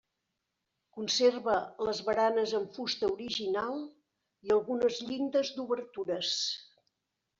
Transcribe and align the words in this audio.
Conserva 0.99 1.57
les 1.89 1.99
baranes 2.07 2.55
en 2.61 2.65
fusta 2.77 3.09
original 3.17 3.75
i 4.49 4.55
algunes 4.57 4.99
llindes 5.11 5.53
d'obertures. 5.59 6.33